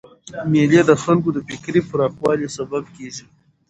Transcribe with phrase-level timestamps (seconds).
[0.51, 3.25] مېلې د خلکو د فکري پراخوالي سبب کېږي.